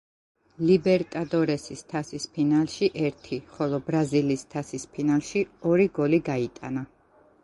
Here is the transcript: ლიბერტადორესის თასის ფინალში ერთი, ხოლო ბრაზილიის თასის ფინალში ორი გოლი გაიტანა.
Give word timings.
ლიბერტადორესის 0.67 1.83
თასის 1.91 2.23
ფინალში 2.37 2.89
ერთი, 3.09 3.39
ხოლო 3.57 3.79
ბრაზილიის 3.89 4.47
თასის 4.55 4.87
ფინალში 4.97 5.43
ორი 5.73 5.87
გოლი 5.99 6.21
გაიტანა. 6.31 6.85